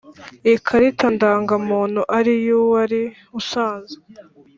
Ikarita 0.53 1.05
ndangamuntu 1.15 2.01
ari 2.17 2.33
iy 2.41 2.49
uwari 2.59 3.01
usanzwe 3.39 4.01